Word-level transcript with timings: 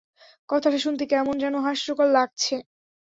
কথাটা 0.49 0.79
শুনতে 0.79 1.03
কেমন 1.05 1.35
যেন 1.43 1.55
হাস্যকর 1.65 2.07
লাগছে! 2.11 2.55